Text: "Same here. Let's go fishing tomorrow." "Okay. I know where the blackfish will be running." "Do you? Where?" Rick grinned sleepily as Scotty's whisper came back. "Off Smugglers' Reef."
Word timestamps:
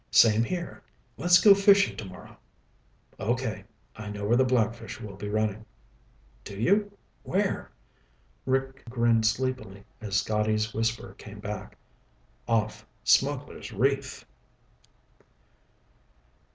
"Same 0.09 0.43
here. 0.43 0.81
Let's 1.15 1.39
go 1.39 1.53
fishing 1.53 1.95
tomorrow." 1.95 2.35
"Okay. 3.19 3.65
I 3.95 4.09
know 4.09 4.25
where 4.25 4.35
the 4.35 4.43
blackfish 4.43 4.99
will 4.99 5.15
be 5.15 5.29
running." 5.29 5.63
"Do 6.43 6.59
you? 6.59 6.97
Where?" 7.21 7.69
Rick 8.47 8.83
grinned 8.89 9.27
sleepily 9.27 9.83
as 10.01 10.15
Scotty's 10.15 10.73
whisper 10.73 11.13
came 11.19 11.39
back. 11.39 11.77
"Off 12.47 12.83
Smugglers' 13.03 13.71
Reef." 13.71 14.25